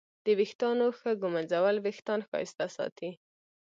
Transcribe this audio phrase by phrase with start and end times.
[0.25, 3.11] د ویښتانو ښه ږمنځول وېښتان ښایسته ساتي.